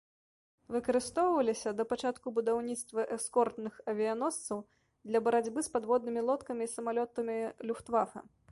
Выкарыстоўваліся 0.75 1.73
да 1.81 1.85
пачатку 1.91 2.27
будаўніцтва 2.37 3.05
эскортных 3.17 3.73
авіяносцаў 3.93 4.65
для 5.11 5.19
барацьбы 5.27 5.59
з 5.67 5.75
падводнымі 5.77 6.21
лодкамі 6.31 6.63
і 6.67 6.73
самалётамі 6.75 7.37
люфтвафэ. 7.71 8.19